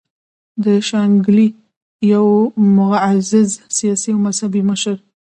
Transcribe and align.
د 0.63 0.65
شانګلې 0.87 1.47
يو 2.13 2.25
معزز 2.77 3.49
سياسي 3.77 4.09
او 4.15 4.19
مذهبي 4.25 4.61
مشر 4.69 4.97